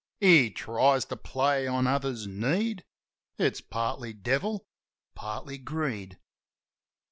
[0.19, 2.83] He tries to play on others need;
[3.37, 4.65] It's partly devil,
[5.13, 6.17] partly greed.